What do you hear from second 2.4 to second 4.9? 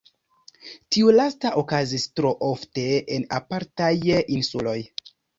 ofte en apartaj insuloj.